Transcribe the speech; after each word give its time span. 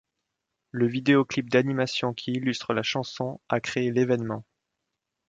Le 0.71 0.87
vidéoclip 0.87 1.51
d'animation 1.51 2.15
qui 2.15 2.31
illustre 2.31 2.73
la 2.73 2.81
chanson 2.81 3.39
a 3.49 3.59
créé 3.59 3.91
l’événement. 3.91 4.43